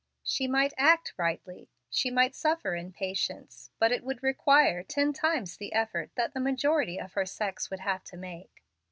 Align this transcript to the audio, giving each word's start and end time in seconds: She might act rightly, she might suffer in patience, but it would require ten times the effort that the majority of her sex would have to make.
She 0.23 0.47
might 0.47 0.73
act 0.79 1.13
rightly, 1.15 1.69
she 1.87 2.09
might 2.09 2.33
suffer 2.33 2.73
in 2.73 2.91
patience, 2.91 3.69
but 3.77 3.91
it 3.91 4.03
would 4.03 4.23
require 4.23 4.81
ten 4.81 5.13
times 5.13 5.57
the 5.57 5.73
effort 5.73 6.09
that 6.15 6.33
the 6.33 6.39
majority 6.39 6.99
of 6.99 7.13
her 7.13 7.27
sex 7.27 7.69
would 7.69 7.81
have 7.81 8.03
to 8.05 8.17
make. 8.17 8.63